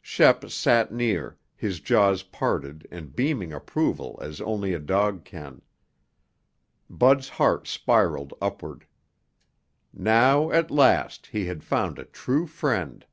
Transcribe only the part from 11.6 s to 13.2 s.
found a true friend.